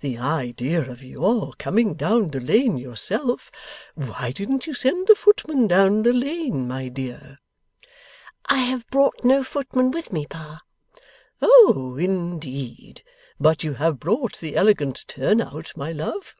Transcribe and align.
The 0.00 0.16
idea 0.16 0.88
of 0.88 1.02
your 1.02 1.54
coming 1.58 1.94
down 1.94 2.28
the 2.28 2.38
Lane 2.38 2.78
yourself! 2.78 3.50
Why 3.96 4.30
didn't 4.30 4.64
you 4.64 4.74
send 4.74 5.08
the 5.08 5.16
footman 5.16 5.66
down 5.66 6.04
the 6.04 6.12
Lane, 6.12 6.68
my 6.68 6.86
dear?' 6.86 7.40
'I 8.46 8.58
have 8.58 8.90
brought 8.90 9.24
no 9.24 9.42
footman 9.42 9.90
with 9.90 10.12
me, 10.12 10.24
Pa.' 10.24 10.60
'Oh 11.40 11.96
indeed! 11.98 13.02
But 13.40 13.64
you 13.64 13.72
have 13.74 13.98
brought 13.98 14.38
the 14.38 14.54
elegant 14.54 15.04
turn 15.08 15.40
out, 15.40 15.72
my 15.76 15.90
love? 15.90 16.36